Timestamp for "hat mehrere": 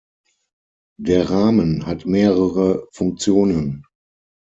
1.85-2.87